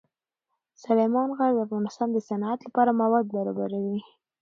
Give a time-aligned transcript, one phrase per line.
[0.83, 3.99] سلیمان غر د افغانستان د صنعت لپاره مواد برابروي.